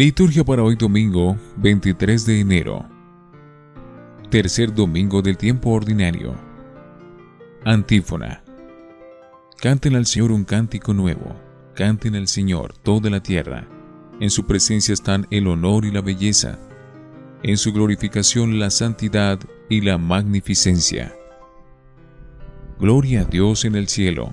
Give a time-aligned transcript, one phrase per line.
[0.00, 2.88] Liturgia para hoy domingo 23 de enero.
[4.30, 6.34] Tercer domingo del tiempo ordinario.
[7.66, 8.42] Antífona.
[9.60, 11.36] Canten al Señor un cántico nuevo.
[11.74, 13.68] Canten al Señor toda la tierra.
[14.20, 16.58] En su presencia están el honor y la belleza.
[17.42, 19.38] En su glorificación la santidad
[19.68, 21.14] y la magnificencia.
[22.78, 24.32] Gloria a Dios en el cielo.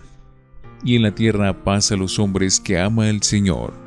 [0.82, 3.87] Y en la tierra paz a los hombres que ama el Señor.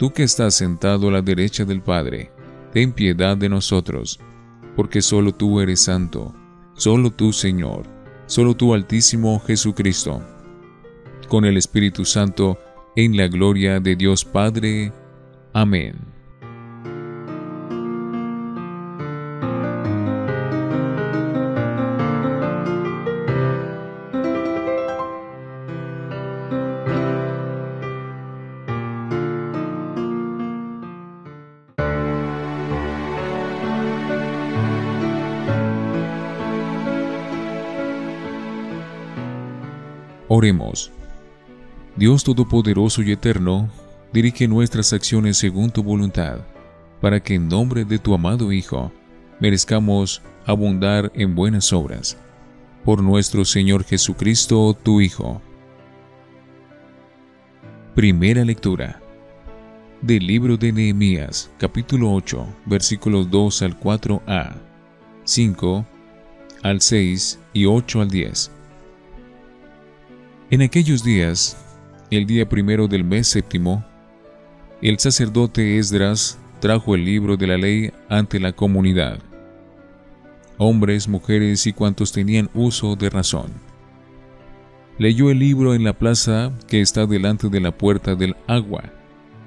[0.00, 2.32] Tú que estás sentado a la derecha del Padre,
[2.72, 4.18] ten piedad de nosotros,
[4.74, 6.34] porque solo tú eres santo,
[6.72, 7.82] solo tú Señor,
[8.24, 10.22] solo tú Altísimo Jesucristo.
[11.28, 12.56] Con el Espíritu Santo,
[12.96, 14.90] en la gloria de Dios Padre.
[15.52, 16.09] Amén.
[40.40, 40.90] Oremos.
[41.96, 43.68] Dios Todopoderoso y Eterno,
[44.10, 46.38] dirige nuestras acciones según tu voluntad,
[47.02, 48.90] para que en nombre de tu amado Hijo
[49.38, 52.16] merezcamos abundar en buenas obras.
[52.86, 55.42] Por nuestro Señor Jesucristo, tu Hijo.
[57.94, 58.98] Primera lectura
[60.00, 64.54] del libro de Nehemías, capítulo 8, versículos 2 al 4a,
[65.22, 65.86] 5
[66.62, 68.59] al 6 y 8 al 10.
[70.50, 71.56] En aquellos días,
[72.10, 73.84] el día primero del mes séptimo,
[74.82, 79.20] el sacerdote Esdras trajo el libro de la ley ante la comunidad.
[80.58, 83.52] Hombres, mujeres y cuantos tenían uso de razón.
[84.98, 88.82] Leyó el libro en la plaza que está delante de la puerta del agua,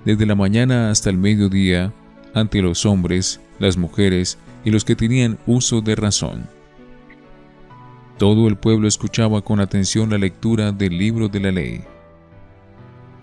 [0.06, 1.92] desde la mañana hasta el mediodía,
[2.34, 6.48] ante los hombres, las mujeres y los que tenían uso de razón.
[8.18, 11.84] Todo el pueblo escuchaba con atención la lectura del libro de la ley.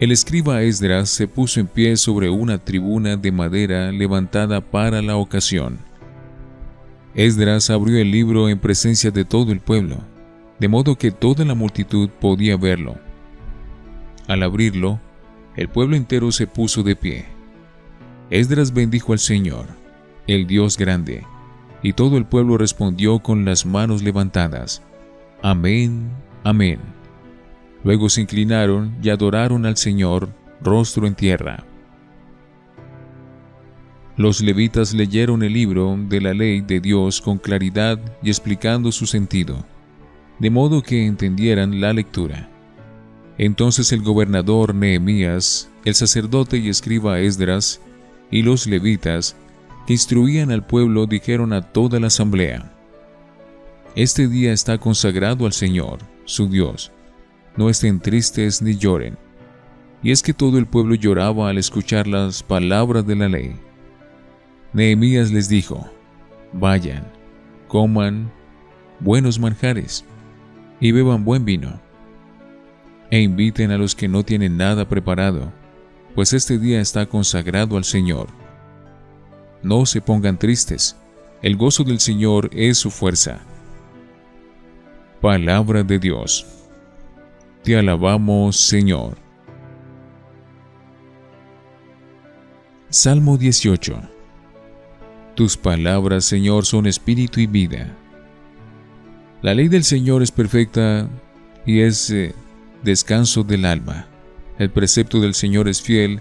[0.01, 5.17] El escriba Esdras se puso en pie sobre una tribuna de madera levantada para la
[5.17, 5.78] ocasión.
[7.15, 9.99] Esdras abrió el libro en presencia de todo el pueblo,
[10.59, 12.97] de modo que toda la multitud podía verlo.
[14.27, 15.01] Al abrirlo,
[15.57, 17.27] el pueblo entero se puso de pie.
[18.31, 19.67] Esdras bendijo al Señor,
[20.27, 21.25] el Dios grande,
[21.82, 24.82] y todo el pueblo respondió con las manos levantadas.
[25.42, 26.10] Amén,
[26.44, 26.80] amén.
[27.84, 30.28] Luego se inclinaron y adoraron al Señor,
[30.60, 31.64] rostro en tierra.
[34.16, 39.06] Los levitas leyeron el libro de la ley de Dios con claridad y explicando su
[39.06, 39.64] sentido,
[40.38, 42.50] de modo que entendieran la lectura.
[43.38, 47.80] Entonces el gobernador Nehemías, el sacerdote y escriba Esdras,
[48.30, 49.36] y los levitas,
[49.93, 52.73] instruían al pueblo, dijeron a toda la asamblea,
[53.97, 56.93] este día está consagrado al Señor, su Dios.
[57.56, 59.19] No estén tristes ni lloren.
[60.01, 63.56] Y es que todo el pueblo lloraba al escuchar las palabras de la ley.
[64.73, 65.91] Nehemías les dijo,
[66.53, 67.05] vayan,
[67.67, 68.31] coman
[69.01, 70.05] buenos manjares
[70.78, 71.81] y beban buen vino.
[73.11, 75.53] E inviten a los que no tienen nada preparado,
[76.15, 78.28] pues este día está consagrado al Señor.
[79.62, 80.97] No se pongan tristes,
[81.43, 83.41] el gozo del Señor es su fuerza.
[85.21, 86.47] Palabra de Dios.
[87.62, 89.16] Te alabamos, Señor.
[92.89, 94.01] Salmo 18.
[95.34, 97.97] Tus palabras, Señor, son espíritu y vida.
[99.42, 101.09] La ley del Señor es perfecta
[101.65, 102.34] y es eh,
[102.83, 104.09] descanso del alma.
[104.59, 106.21] El precepto del Señor es fiel,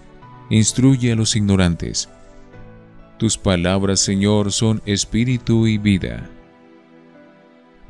[0.50, 2.08] instruye a los ignorantes.
[3.20, 6.30] Tus palabras, Señor, son espíritu y vida.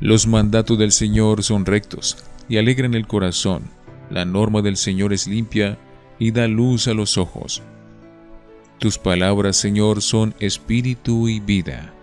[0.00, 2.16] Los mandatos del Señor son rectos
[2.48, 3.62] y alegran el corazón.
[4.10, 5.78] La norma del Señor es limpia
[6.18, 7.62] y da luz a los ojos.
[8.78, 11.94] Tus palabras, Señor, son espíritu y vida.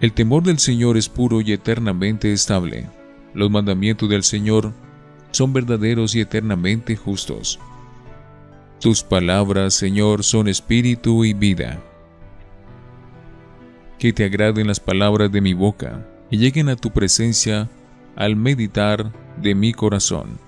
[0.00, 2.88] El temor del Señor es puro y eternamente estable.
[3.34, 4.72] Los mandamientos del Señor
[5.30, 7.60] son verdaderos y eternamente justos.
[8.84, 11.82] Tus palabras, Señor, son espíritu y vida.
[13.98, 17.70] que te agraden las palabras de mi boca y lleguen a tu presencia
[18.14, 20.38] al meditar de mi corazón.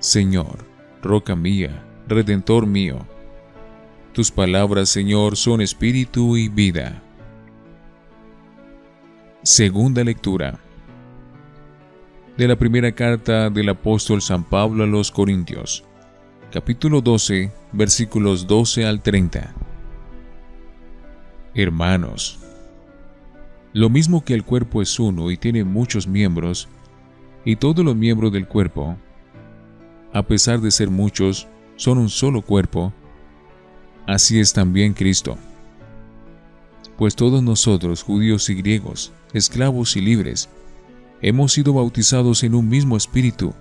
[0.00, 0.66] Señor,
[1.00, 3.06] roca mía, redentor mío.
[4.12, 7.02] Tus palabras, Señor, son espíritu y vida.
[9.44, 10.60] Segunda lectura
[12.36, 15.86] de la primera carta del apóstol San Pablo a los Corintios,
[16.52, 19.54] capítulo 12, versículos 12 al 30.
[21.54, 22.40] Hermanos,
[23.72, 26.68] lo mismo que el cuerpo es uno y tiene muchos miembros,
[27.46, 28.98] y todos los miembros del cuerpo,
[30.12, 32.92] a pesar de ser muchos, son un solo cuerpo,
[34.06, 35.38] así es también Cristo.
[36.98, 40.50] Pues todos nosotros, judíos y griegos, esclavos y libres,
[41.22, 43.54] hemos sido bautizados en un mismo espíritu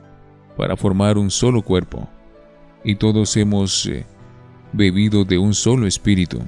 [0.57, 2.09] para formar un solo cuerpo,
[2.83, 4.05] y todos hemos eh,
[4.73, 6.41] bebido de un solo espíritu.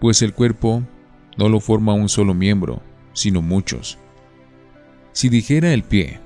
[0.00, 0.82] Pues el cuerpo
[1.36, 2.82] no lo forma un solo miembro,
[3.12, 3.98] sino muchos.
[5.12, 6.20] Si dijera el pie,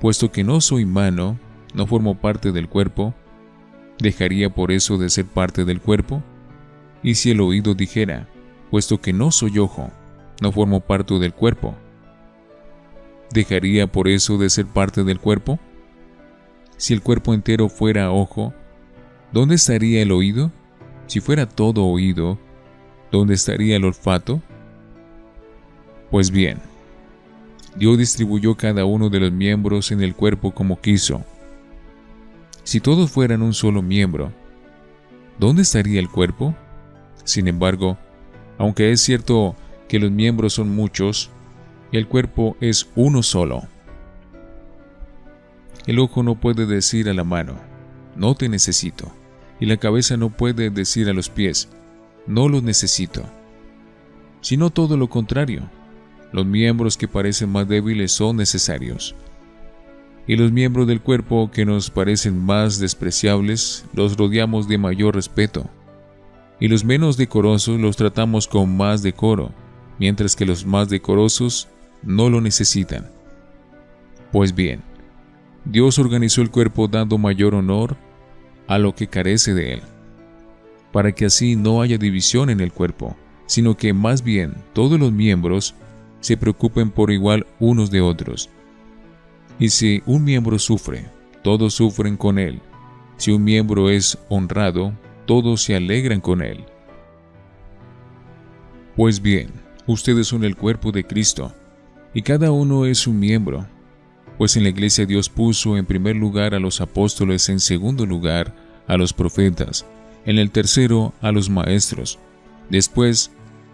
[0.00, 1.38] puesto que no soy mano,
[1.74, 3.14] no formo parte del cuerpo,
[3.98, 6.22] ¿dejaría por eso de ser parte del cuerpo?
[7.02, 8.28] Y si el oído dijera,
[8.70, 9.90] puesto que no soy ojo,
[10.40, 11.74] no formo parte del cuerpo,
[13.32, 15.58] ¿dejaría por eso de ser parte del cuerpo?
[16.80, 18.54] Si el cuerpo entero fuera ojo,
[19.32, 20.50] ¿dónde estaría el oído?
[21.08, 22.38] Si fuera todo oído,
[23.12, 24.40] ¿dónde estaría el olfato?
[26.10, 26.56] Pues bien,
[27.76, 31.22] Dios distribuyó cada uno de los miembros en el cuerpo como quiso.
[32.64, 34.32] Si todos fueran un solo miembro,
[35.38, 36.54] ¿dónde estaría el cuerpo?
[37.24, 37.98] Sin embargo,
[38.56, 39.54] aunque es cierto
[39.86, 41.28] que los miembros son muchos,
[41.92, 43.64] el cuerpo es uno solo.
[45.86, 47.56] El ojo no puede decir a la mano,
[48.16, 49.10] no te necesito,
[49.58, 51.68] y la cabeza no puede decir a los pies,
[52.26, 53.24] no los necesito,
[54.40, 55.68] sino todo lo contrario
[56.32, 59.14] los miembros que parecen más débiles son necesarios.
[60.26, 65.68] Y los miembros del cuerpo que nos parecen más despreciables los rodeamos de mayor respeto.
[66.60, 69.52] Y los menos decorosos los tratamos con más decoro,
[69.98, 71.68] mientras que los más decorosos
[72.02, 73.10] no lo necesitan.
[74.30, 74.82] Pues bien,
[75.64, 77.96] Dios organizó el cuerpo dando mayor honor
[78.66, 79.82] a lo que carece de él,
[80.92, 83.16] para que así no haya división en el cuerpo,
[83.46, 85.74] sino que más bien todos los miembros
[86.20, 88.48] se preocupen por igual unos de otros.
[89.58, 91.06] Y si un miembro sufre,
[91.42, 92.60] todos sufren con él.
[93.16, 94.94] Si un miembro es honrado,
[95.26, 96.64] todos se alegran con él.
[98.96, 99.50] Pues bien,
[99.86, 101.52] ustedes son el cuerpo de Cristo,
[102.14, 103.66] y cada uno es un miembro.
[104.40, 108.54] Pues en la iglesia Dios puso en primer lugar a los apóstoles, en segundo lugar
[108.86, 109.84] a los profetas,
[110.24, 112.18] en el tercero a los maestros,
[112.70, 113.32] después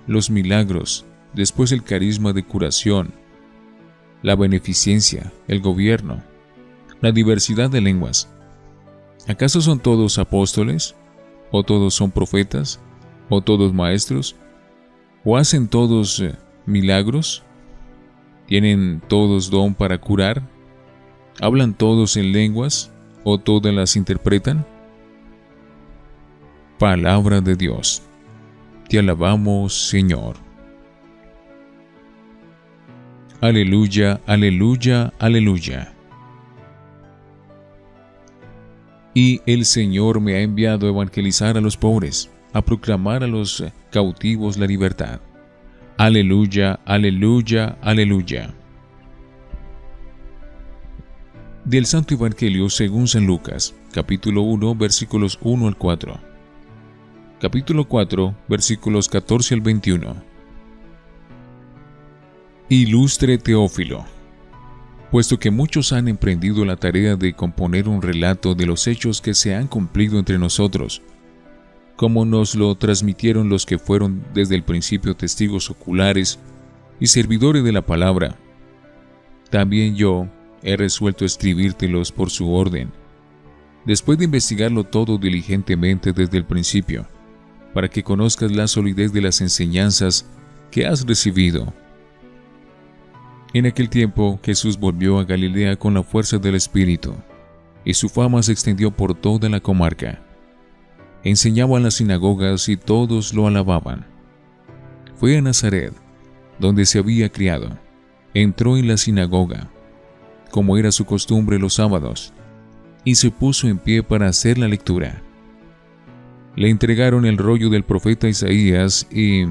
[0.08, 1.04] los milagros,
[1.34, 3.14] después el carisma de curación,
[4.22, 6.20] la beneficencia, el gobierno,
[7.00, 8.28] la diversidad de lenguas.
[9.28, 10.96] ¿Acaso son todos apóstoles?
[11.52, 12.80] ¿O todos son profetas?
[13.28, 14.34] ¿O todos maestros?
[15.24, 16.34] ¿O hacen todos eh,
[16.66, 17.44] milagros?
[18.48, 20.55] ¿Tienen todos don para curar?
[21.40, 22.90] ¿Hablan todos en lenguas?
[23.24, 24.64] ¿O todas las interpretan?
[26.78, 28.02] Palabra de Dios.
[28.88, 30.36] Te alabamos, Señor.
[33.40, 35.92] Aleluya, aleluya, aleluya.
[39.12, 43.62] Y el Señor me ha enviado a evangelizar a los pobres, a proclamar a los
[43.90, 45.20] cautivos la libertad.
[45.98, 48.54] Aleluya, aleluya, aleluya.
[51.66, 56.16] Del Santo Evangelio según San Lucas, capítulo 1, versículos 1 al 4.
[57.40, 60.14] Capítulo 4, versículos 14 al 21.
[62.68, 64.04] Ilustre Teófilo,
[65.10, 69.34] puesto que muchos han emprendido la tarea de componer un relato de los hechos que
[69.34, 71.02] se han cumplido entre nosotros,
[71.96, 76.38] como nos lo transmitieron los que fueron desde el principio testigos oculares
[77.00, 78.36] y servidores de la palabra,
[79.50, 80.28] también yo
[80.66, 82.92] he resuelto escribírtelos por su orden,
[83.86, 87.08] después de investigarlo todo diligentemente desde el principio,
[87.72, 90.26] para que conozcas la solidez de las enseñanzas
[90.70, 91.72] que has recibido
[93.56, 97.14] en aquel tiempo Jesús volvió a Galilea con la fuerza del Espíritu,
[97.86, 100.20] y su fama se extendió por toda la comarca.
[101.24, 104.04] Enseñaba en las sinagogas y todos lo alababan.
[105.14, 105.94] Fue a Nazaret,
[106.58, 107.78] donde se había criado.
[108.34, 109.70] Entró en la sinagoga,
[110.56, 112.32] como era su costumbre los sábados,
[113.04, 115.22] y se puso en pie para hacer la lectura.
[116.54, 119.44] Le entregaron el rollo del profeta Isaías y,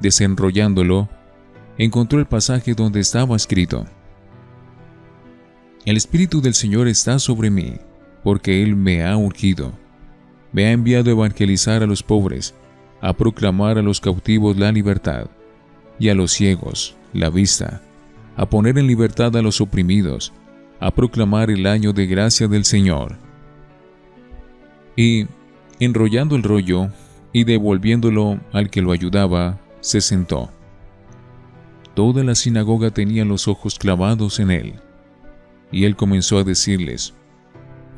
[0.00, 1.08] desenrollándolo,
[1.78, 3.86] encontró el pasaje donde estaba escrito.
[5.84, 7.74] El Espíritu del Señor está sobre mí,
[8.24, 9.70] porque Él me ha ungido.
[10.50, 12.56] Me ha enviado a evangelizar a los pobres,
[13.00, 15.30] a proclamar a los cautivos la libertad,
[16.00, 17.82] y a los ciegos la vista,
[18.36, 20.32] a poner en libertad a los oprimidos,
[20.80, 23.16] a proclamar el año de gracia del Señor.
[24.96, 25.26] Y
[25.78, 26.88] enrollando el rollo
[27.32, 30.50] y devolviéndolo al que lo ayudaba, se sentó.
[31.94, 34.74] Toda la sinagoga tenía los ojos clavados en él,
[35.70, 37.14] y él comenzó a decirles,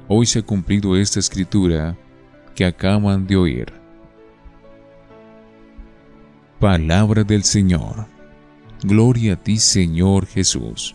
[0.09, 1.97] Hoy se ha cumplido esta escritura
[2.55, 3.73] que acaban de oír.
[6.59, 8.07] Palabra del Señor.
[8.83, 10.95] Gloria a ti, Señor Jesús.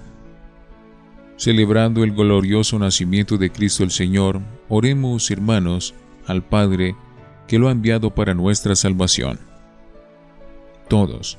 [1.41, 5.95] Celebrando el glorioso nacimiento de Cristo el Señor, oremos, hermanos,
[6.27, 6.95] al Padre,
[7.47, 9.39] que lo ha enviado para nuestra salvación
[10.91, 11.37] todos.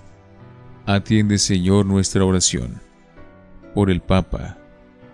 [0.87, 2.81] Atiende, Señor, nuestra oración.
[3.75, 4.57] Por el Papa,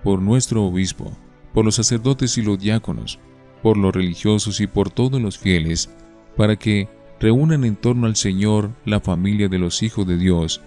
[0.04, 1.12] por nuestro obispo,
[1.52, 3.18] por los sacerdotes y los diáconos,
[3.64, 5.90] por los religiosos y por todos los fieles,
[6.36, 10.62] para que reúnan en torno al Señor la familia de los hijos de Dios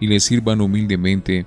[0.00, 1.44] y le sirvan humildemente,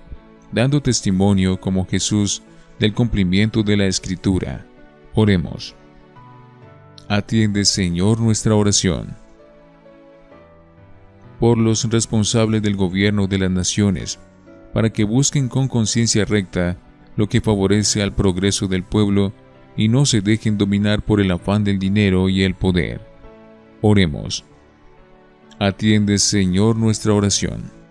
[0.53, 2.43] dando testimonio como Jesús
[2.79, 4.65] del cumplimiento de la Escritura.
[5.13, 5.75] Oremos.
[7.07, 9.23] Atiende, Señor, nuestra oración
[11.43, 14.17] por los responsables del gobierno de las naciones,
[14.71, 16.77] para que busquen con conciencia recta
[17.17, 19.33] lo que favorece al progreso del pueblo
[19.75, 23.01] y no se dejen dominar por el afán del dinero y el poder.
[23.81, 24.45] Oremos.
[25.59, 27.82] Atiende, Señor, nuestra oración.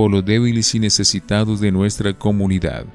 [0.00, 2.86] Por los débiles y necesitados de nuestra comunidad,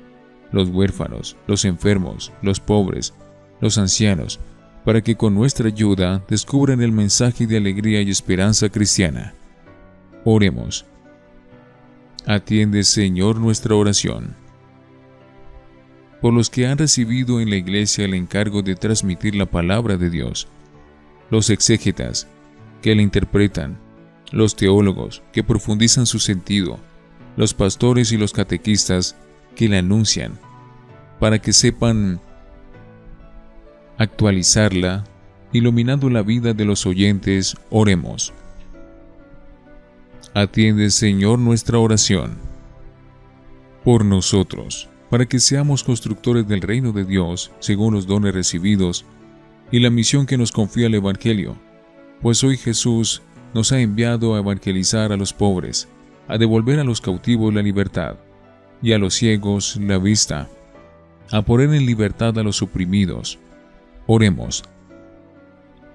[0.51, 3.13] los huérfanos, los enfermos, los pobres,
[3.61, 4.39] los ancianos,
[4.83, 9.35] para que con nuestra ayuda descubran el mensaje de alegría y esperanza cristiana.
[10.23, 10.87] Oremos.
[12.25, 14.33] Atiende, Señor, nuestra oración.
[16.21, 20.09] Por los que han recibido en la iglesia el encargo de transmitir la palabra de
[20.09, 20.47] Dios,
[21.29, 22.25] los exégetas,
[22.81, 23.77] que la interpretan,
[24.31, 26.79] los teólogos, que profundizan su sentido,
[27.35, 29.15] los pastores y los catequistas,
[29.55, 30.39] que la anuncian,
[31.19, 32.19] para que sepan
[33.97, 35.05] actualizarla,
[35.53, 38.33] iluminando la vida de los oyentes, oremos.
[40.33, 42.37] Atiende, Señor, nuestra oración.
[43.85, 49.05] Por nosotros, para que seamos constructores del reino de Dios según los dones recibidos
[49.71, 51.55] y la misión que nos confía el Evangelio,
[52.21, 53.21] pues hoy Jesús
[53.53, 55.87] nos ha enviado a evangelizar a los pobres,
[56.27, 58.15] a devolver a los cautivos la libertad
[58.81, 60.47] y a los ciegos la vista,
[61.31, 63.39] a poner en libertad a los oprimidos,
[64.07, 64.63] Oremos.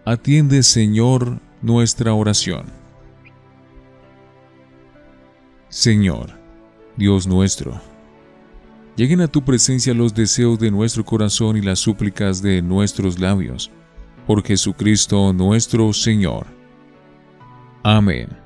[0.04, 2.66] Atiende, Señor, nuestra oración.
[5.68, 6.30] Señor,
[6.96, 7.80] Dios nuestro,
[8.96, 13.70] lleguen a tu presencia los deseos de nuestro corazón y las súplicas de nuestros labios,
[14.26, 16.46] por Jesucristo nuestro Señor.
[17.84, 18.39] Amén.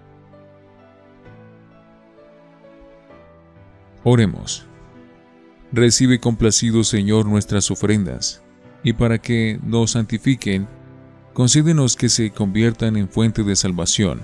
[4.05, 4.67] Oremos.
[5.73, 8.45] Recibe complacido, Señor, nuestras ofrendas
[8.85, 10.69] y para que nos santifiquen,
[11.33, 14.21] concédenos que se conviertan en fuente de salvación,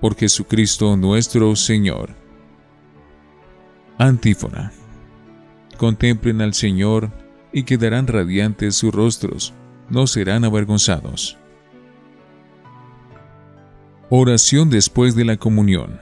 [0.00, 2.14] por Jesucristo nuestro Señor.
[3.98, 4.72] Antífona.
[5.76, 7.12] Contemplen al Señor
[7.52, 9.52] y quedarán radiantes sus rostros,
[9.90, 11.36] no serán avergonzados.
[14.08, 16.00] Oración después de la comunión.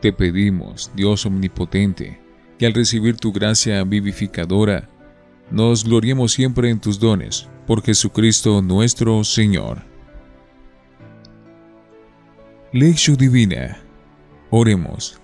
[0.00, 2.18] Te pedimos, Dios omnipotente,
[2.60, 4.86] que al recibir tu gracia vivificadora,
[5.50, 9.82] nos gloriemos siempre en tus dones, por Jesucristo nuestro Señor.
[12.70, 13.78] Lección Divina
[14.50, 15.18] Oremos.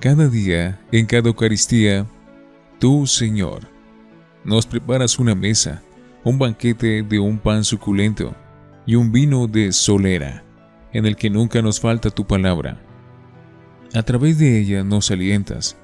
[0.00, 2.06] Cada día, en cada Eucaristía,
[2.78, 3.68] tú, Señor,
[4.42, 5.82] nos preparas una mesa,
[6.24, 8.34] un banquete de un pan suculento
[8.86, 10.42] y un vino de solera,
[10.94, 12.80] en el que nunca nos falta tu palabra.
[13.92, 15.76] A través de ella nos alientas,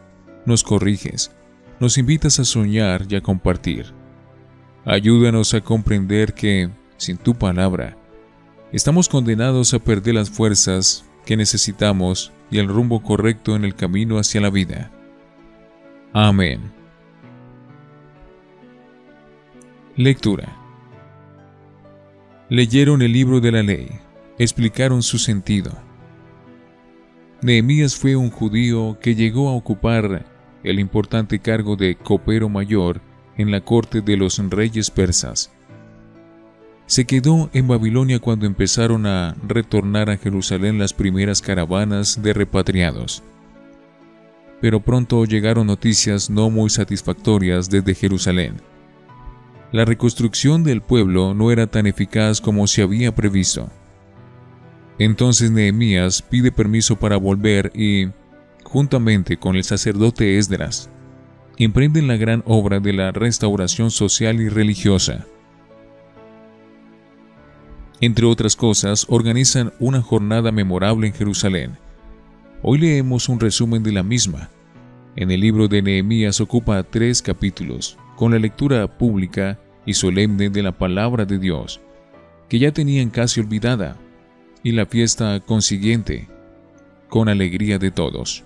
[0.47, 1.33] nos corriges,
[1.81, 3.93] nos invitas a soñar y a compartir.
[4.85, 7.97] Ayúdanos a comprender que, sin tu palabra,
[8.73, 14.19] estamos condenados a perder las fuerzas que necesitamos y el rumbo correcto en el camino
[14.19, 14.91] hacia la vida.
[16.13, 16.73] Amén.
[19.97, 20.57] Lectura.
[22.49, 23.89] Leyeron el libro de la ley,
[24.39, 25.73] explicaron su sentido.
[27.43, 30.25] Nehemías fue un judío que llegó a ocupar
[30.67, 33.01] el importante cargo de copero mayor
[33.37, 35.53] en la corte de los reyes persas.
[36.87, 43.23] Se quedó en Babilonia cuando empezaron a retornar a Jerusalén las primeras caravanas de repatriados.
[44.61, 48.57] Pero pronto llegaron noticias no muy satisfactorias desde Jerusalén.
[49.73, 53.69] La reconstrucción del pueblo no era tan eficaz como se había previsto.
[54.99, 58.07] Entonces Nehemías pide permiso para volver y,
[58.67, 60.91] juntamente con el sacerdote Esdras,
[61.57, 65.25] emprenden la gran obra de la restauración social y religiosa.
[68.01, 71.79] Entre otras cosas, organizan una jornada memorable en Jerusalén.
[72.63, 74.51] Hoy leemos un resumen de la misma.
[75.15, 80.63] En el libro de Nehemías ocupa tres capítulos, con la lectura pública y solemne de
[80.63, 81.81] la palabra de Dios,
[82.49, 83.97] que ya tenían casi olvidada,
[84.63, 86.29] y la fiesta consiguiente,
[87.09, 88.46] con alegría de todos.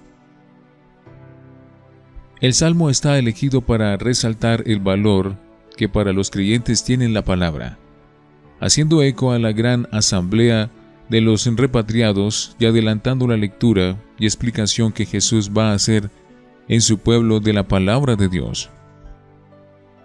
[2.41, 5.37] El salmo está elegido para resaltar el valor
[5.77, 7.79] que para los creyentes tiene la palabra,
[8.61, 10.71] haciendo eco a la gran asamblea
[11.11, 16.11] de los repatriados y adelantando la lectura y explicación que Jesús va a hacer
[16.67, 18.71] en su pueblo de la palabra de Dios.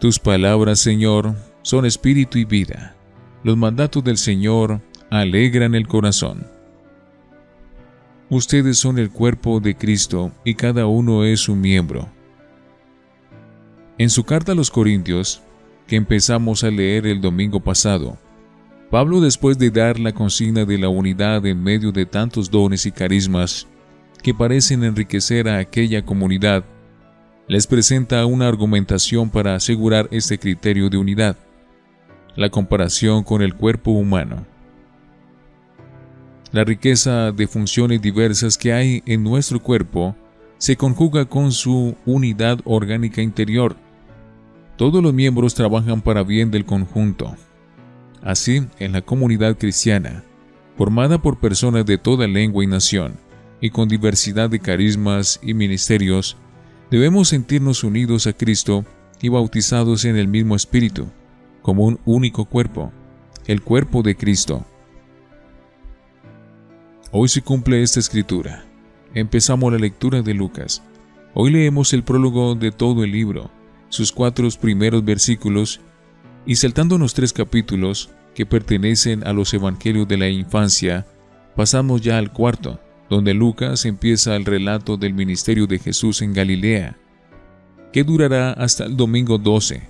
[0.01, 2.97] Tus palabras, Señor, son espíritu y vida.
[3.43, 6.45] Los mandatos del Señor alegran el corazón.
[8.29, 12.14] Ustedes son el cuerpo de Cristo y cada uno es un miembro.
[13.97, 15.41] En su carta a los Corintios,
[15.87, 18.17] que empezamos a leer el domingo pasado,
[18.91, 22.91] Pablo después de dar la consigna de la unidad en medio de tantos dones y
[22.91, 23.67] carismas
[24.21, 26.65] que parecen enriquecer a aquella comunidad,
[27.47, 31.37] les presenta una argumentación para asegurar este criterio de unidad,
[32.35, 34.45] la comparación con el cuerpo humano.
[36.51, 40.15] La riqueza de funciones diversas que hay en nuestro cuerpo
[40.57, 43.75] se conjuga con su unidad orgánica interior,
[44.77, 47.35] todos los miembros trabajan para bien del conjunto.
[48.21, 50.23] Así, en la comunidad cristiana,
[50.77, 53.13] formada por personas de toda lengua y nación,
[53.61, 56.35] y con diversidad de carismas y ministerios,
[56.91, 58.83] debemos sentirnos unidos a Cristo
[59.21, 61.07] y bautizados en el mismo Espíritu,
[61.61, 62.91] como un único cuerpo,
[63.47, 64.65] el cuerpo de Cristo.
[67.11, 68.65] Hoy se cumple esta escritura.
[69.13, 70.83] Empezamos la lectura de Lucas.
[71.33, 73.54] Hoy leemos el prólogo de todo el libro
[73.95, 75.79] sus cuatro primeros versículos
[76.45, 81.07] y saltando los tres capítulos que pertenecen a los evangelios de la infancia,
[81.55, 82.79] pasamos ya al cuarto,
[83.09, 86.97] donde Lucas empieza el relato del ministerio de Jesús en Galilea,
[87.93, 89.87] que durará hasta el domingo 12,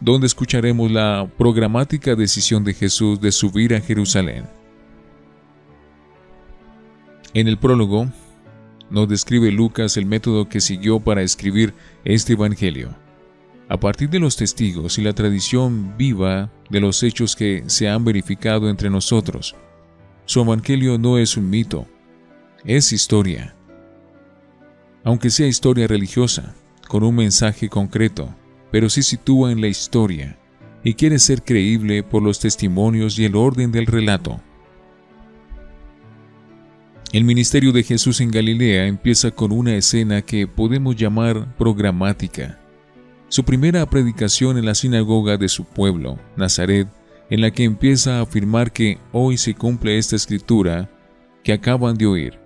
[0.00, 4.46] donde escucharemos la programática decisión de Jesús de subir a Jerusalén.
[7.34, 8.08] En el prólogo,
[8.92, 11.72] nos describe Lucas el método que siguió para escribir
[12.04, 12.94] este Evangelio.
[13.68, 18.04] A partir de los testigos y la tradición viva de los hechos que se han
[18.04, 19.56] verificado entre nosotros,
[20.26, 21.86] su Evangelio no es un mito,
[22.64, 23.56] es historia.
[25.04, 26.54] Aunque sea historia religiosa,
[26.86, 28.34] con un mensaje concreto,
[28.70, 30.38] pero se sitúa en la historia
[30.84, 34.42] y quiere ser creíble por los testimonios y el orden del relato.
[37.12, 42.58] El ministerio de Jesús en Galilea empieza con una escena que podemos llamar programática.
[43.28, 46.88] Su primera predicación en la sinagoga de su pueblo, Nazaret,
[47.28, 50.90] en la que empieza a afirmar que hoy se cumple esta escritura
[51.44, 52.38] que acaban de oír.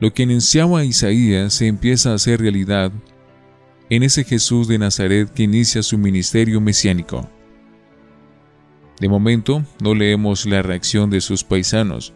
[0.00, 2.90] Lo que enunciaba Isaías se empieza a hacer realidad
[3.90, 7.30] en ese Jesús de Nazaret que inicia su ministerio mesiánico.
[8.98, 12.12] De momento, no leemos la reacción de sus paisanos,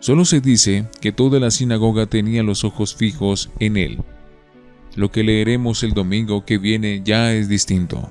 [0.00, 3.98] Solo se dice que toda la sinagoga tenía los ojos fijos en él.
[4.94, 8.10] Lo que leeremos el domingo que viene ya es distinto.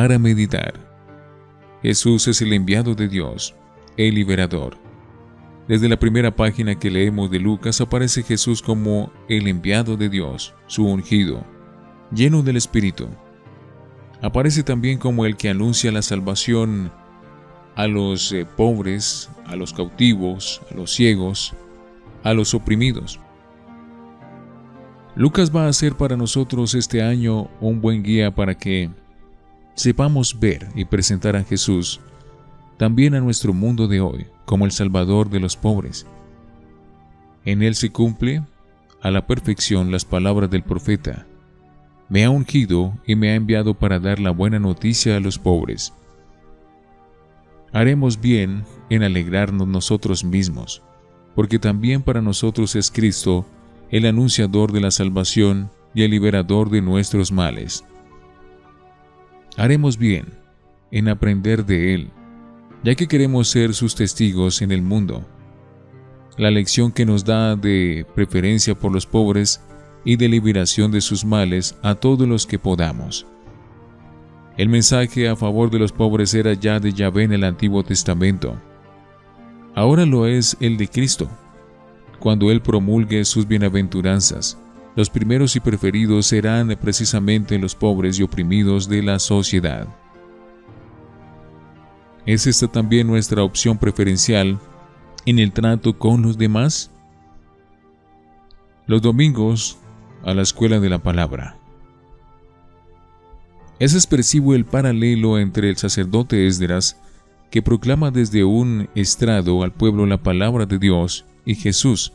[0.00, 0.72] Para meditar.
[1.82, 3.54] Jesús es el enviado de Dios,
[3.98, 4.78] el liberador.
[5.68, 10.54] Desde la primera página que leemos de Lucas aparece Jesús como el enviado de Dios,
[10.68, 11.44] su ungido,
[12.14, 13.08] lleno del Espíritu.
[14.22, 16.90] Aparece también como el que anuncia la salvación
[17.76, 21.52] a los eh, pobres, a los cautivos, a los ciegos,
[22.22, 23.20] a los oprimidos.
[25.14, 28.88] Lucas va a ser para nosotros este año un buen guía para que
[29.74, 32.00] sepamos ver y presentar a Jesús
[32.80, 36.06] también a nuestro mundo de hoy como el Salvador de los pobres.
[37.44, 38.42] En Él se cumple
[39.02, 41.26] a la perfección las palabras del profeta.
[42.08, 45.92] Me ha ungido y me ha enviado para dar la buena noticia a los pobres.
[47.72, 50.82] Haremos bien en alegrarnos nosotros mismos,
[51.34, 53.46] porque también para nosotros es Cristo
[53.90, 57.84] el anunciador de la salvación y el liberador de nuestros males.
[59.56, 60.26] Haremos bien
[60.90, 62.10] en aprender de Él
[62.82, 65.24] ya que queremos ser sus testigos en el mundo.
[66.38, 69.60] La lección que nos da de preferencia por los pobres
[70.04, 73.26] y de liberación de sus males a todos los que podamos.
[74.56, 78.56] El mensaje a favor de los pobres era ya de Yahvé en el Antiguo Testamento.
[79.74, 81.28] Ahora lo es el de Cristo.
[82.18, 84.58] Cuando Él promulgue sus bienaventuranzas,
[84.96, 89.86] los primeros y preferidos serán precisamente los pobres y oprimidos de la sociedad.
[92.26, 94.58] ¿Es esta también nuestra opción preferencial
[95.26, 96.90] en el trato con los demás?
[98.86, 99.78] Los domingos
[100.24, 101.56] a la escuela de la palabra.
[103.78, 107.00] Es expresivo el paralelo entre el sacerdote Esdras,
[107.50, 112.12] que proclama desde un estrado al pueblo la palabra de Dios, y Jesús,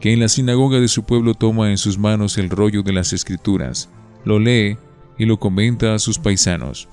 [0.00, 3.12] que en la sinagoga de su pueblo toma en sus manos el rollo de las
[3.12, 3.90] escrituras,
[4.24, 4.78] lo lee
[5.18, 6.88] y lo comenta a sus paisanos.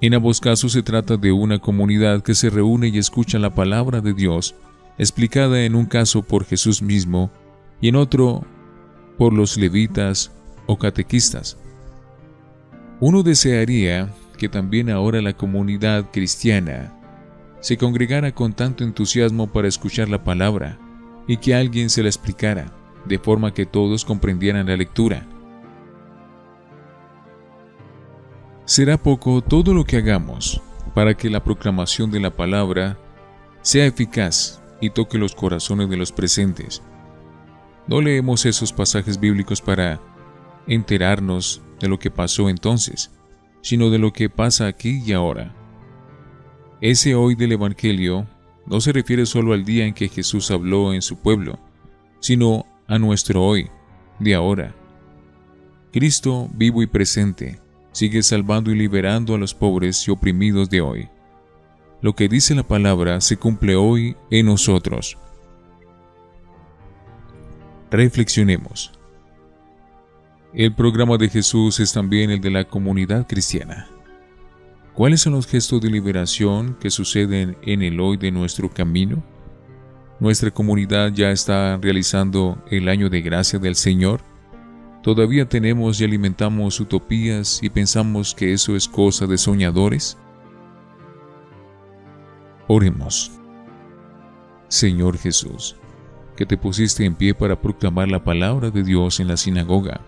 [0.00, 4.00] En ambos casos se trata de una comunidad que se reúne y escucha la palabra
[4.00, 4.54] de Dios,
[4.96, 7.30] explicada en un caso por Jesús mismo
[7.80, 8.44] y en otro
[9.18, 10.32] por los levitas
[10.66, 11.58] o catequistas.
[13.00, 16.97] Uno desearía que también ahora la comunidad cristiana
[17.60, 20.78] se congregara con tanto entusiasmo para escuchar la palabra
[21.26, 22.72] y que alguien se la explicara,
[23.04, 25.26] de forma que todos comprendieran la lectura
[28.68, 30.60] será poco todo lo que hagamos
[30.94, 32.98] para que la proclamación de la palabra
[33.62, 36.82] sea eficaz y toque los corazones de los presentes.
[37.86, 40.02] No leemos esos pasajes bíblicos para
[40.66, 43.10] enterarnos de lo que pasó entonces,
[43.62, 45.54] sino de lo que pasa aquí y ahora.
[46.80, 48.26] Ese hoy del Evangelio
[48.66, 51.58] no se refiere solo al día en que Jesús habló en su pueblo,
[52.20, 53.68] sino a nuestro hoy,
[54.20, 54.74] de ahora.
[55.92, 57.58] Cristo vivo y presente,
[57.90, 61.08] sigue salvando y liberando a los pobres y oprimidos de hoy.
[62.00, 65.18] Lo que dice la palabra se cumple hoy en nosotros.
[67.90, 68.92] Reflexionemos.
[70.54, 73.88] El programa de Jesús es también el de la comunidad cristiana.
[74.98, 79.22] ¿Cuáles son los gestos de liberación que suceden en el hoy de nuestro camino?
[80.18, 84.22] ¿Nuestra comunidad ya está realizando el año de gracia del Señor?
[85.04, 90.18] ¿Todavía tenemos y alimentamos utopías y pensamos que eso es cosa de soñadores?
[92.66, 93.30] Oremos.
[94.66, 95.76] Señor Jesús,
[96.34, 100.00] que te pusiste en pie para proclamar la palabra de Dios en la sinagoga.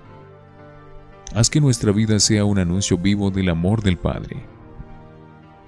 [1.33, 4.59] Haz que nuestra vida sea un anuncio vivo del amor del Padre.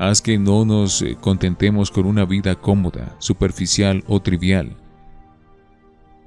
[0.03, 4.77] Haz que no nos eh, contentemos con una vida cómoda, superficial o trivial,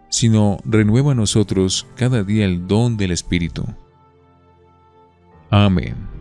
[0.07, 3.65] sino renueva a nosotros cada día el don del Espíritu.
[5.49, 6.14] Amén.